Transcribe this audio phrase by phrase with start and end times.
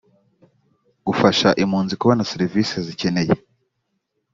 [1.11, 3.33] ufasha impunzi kubona serivise zikeneye